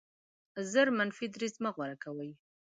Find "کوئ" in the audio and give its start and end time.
2.03-2.31